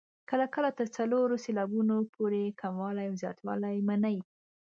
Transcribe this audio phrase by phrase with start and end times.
[0.29, 4.17] کله کله تر څلورو سېلابونو پورې کموالی او زیاتوالی مني.